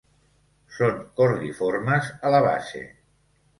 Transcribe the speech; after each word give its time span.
Són 0.77 0.97
cordiformes 1.19 2.11
a 2.31 2.35
la 2.37 2.43
base. 2.51 2.85